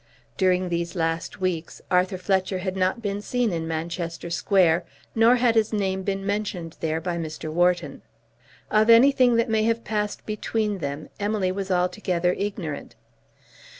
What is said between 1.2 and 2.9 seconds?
weeks Arthur Fletcher had